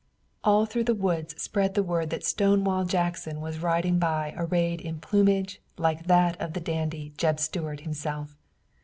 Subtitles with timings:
[0.43, 4.97] All through the woods spread the word that Stonewall Jackson was riding by arrayed in
[4.99, 8.35] plumage like that of the dandy, Jeb Stuart himself.